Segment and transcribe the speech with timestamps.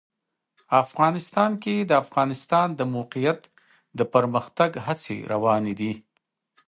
[0.83, 3.39] افغانستان کې د د افغانستان د موقعیت
[3.97, 5.93] د پرمختګ هڅې روانې دي.